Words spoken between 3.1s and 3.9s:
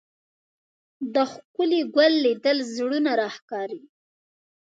راښکاري